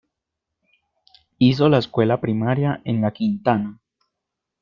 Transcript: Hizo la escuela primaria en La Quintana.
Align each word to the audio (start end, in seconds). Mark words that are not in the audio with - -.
Hizo 1.37 1.69
la 1.69 1.77
escuela 1.77 2.19
primaria 2.19 2.81
en 2.85 3.01
La 3.01 3.13
Quintana. 3.13 3.79